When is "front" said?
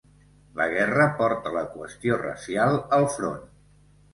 3.19-3.45